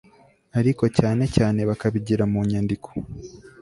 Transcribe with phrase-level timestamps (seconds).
[0.59, 2.89] ariko cyane cyane bakabigira mu nyandiko